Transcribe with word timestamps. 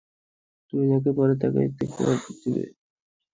তুমি 0.67 0.83
যাকে 0.91 1.11
পাবে 1.17 1.35
তাকেই 1.41 1.67
শ্যুট 1.69 1.89
করে 1.97 2.13
দিবা। 2.41 2.63